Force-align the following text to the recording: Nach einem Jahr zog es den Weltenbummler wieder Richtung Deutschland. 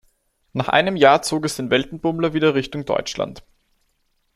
Nach 0.53 0.67
einem 0.67 0.95
Jahr 0.95 1.21
zog 1.21 1.45
es 1.45 1.57
den 1.57 1.69
Weltenbummler 1.69 2.33
wieder 2.33 2.55
Richtung 2.55 2.85
Deutschland. 2.85 3.43